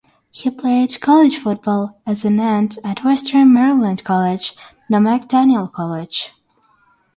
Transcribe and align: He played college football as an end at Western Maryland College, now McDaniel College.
He 0.31 0.49
played 0.49 0.99
college 0.99 1.37
football 1.37 2.01
as 2.07 2.25
an 2.25 2.39
end 2.39 2.79
at 2.83 3.03
Western 3.03 3.53
Maryland 3.53 4.03
College, 4.03 4.55
now 4.89 4.97
McDaniel 4.97 5.71
College. 5.71 6.31